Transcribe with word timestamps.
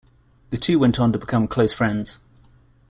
The 0.49 0.57
two 0.57 0.79
went 0.79 0.99
on 0.99 1.13
to 1.13 1.19
become 1.19 1.47
close 1.47 1.73
friends. 1.73 2.21